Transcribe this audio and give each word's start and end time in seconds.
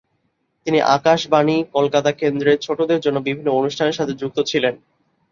তিনি 0.67 0.79
আকাশবাণী 0.95 1.57
কলকাতা 1.73 2.11
কেন্দ্রের 2.13 2.57
ছোটদের 2.59 2.99
জন্য 3.01 3.17
বিভিন্ন 3.21 3.49
অনুষ্ঠানের 3.53 3.97
সাথে 3.99 4.13
যুক্ত 4.13 4.37
ছিলেন। 4.45 4.73